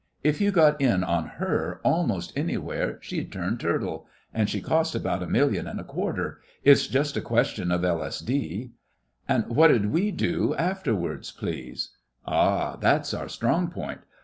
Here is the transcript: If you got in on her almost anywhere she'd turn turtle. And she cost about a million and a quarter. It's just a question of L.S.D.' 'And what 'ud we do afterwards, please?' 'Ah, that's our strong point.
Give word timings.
If 0.23 0.41
you 0.41 0.49
got 0.49 0.81
in 0.81 1.03
on 1.03 1.27
her 1.37 1.79
almost 1.83 2.33
anywhere 2.35 2.97
she'd 3.03 3.31
turn 3.31 3.59
turtle. 3.59 4.07
And 4.33 4.49
she 4.49 4.59
cost 4.59 4.95
about 4.95 5.21
a 5.21 5.27
million 5.27 5.67
and 5.67 5.79
a 5.79 5.83
quarter. 5.83 6.39
It's 6.63 6.87
just 6.87 7.15
a 7.17 7.21
question 7.21 7.71
of 7.71 7.85
L.S.D.' 7.85 8.71
'And 9.29 9.45
what 9.55 9.69
'ud 9.69 9.85
we 9.91 10.09
do 10.09 10.55
afterwards, 10.55 11.31
please?' 11.31 11.91
'Ah, 12.25 12.77
that's 12.77 13.13
our 13.13 13.29
strong 13.29 13.69
point. 13.69 14.01